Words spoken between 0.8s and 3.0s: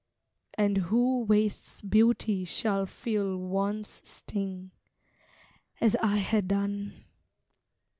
who wastes beauty shall